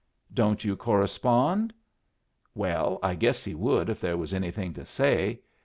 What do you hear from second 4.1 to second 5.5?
was anything to say.